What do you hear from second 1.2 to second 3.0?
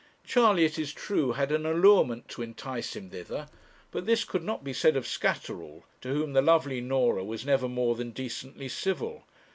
had an allurement to entice